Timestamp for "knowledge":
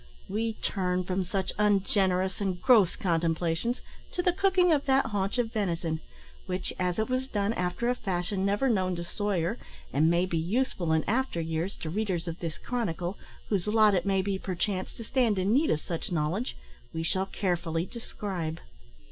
16.11-16.57